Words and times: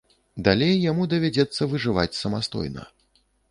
Далей 0.45 0.73
яму 0.91 1.03
давядзецца 1.11 1.69
выжываць 1.75 2.17
самастойна. 2.23 2.91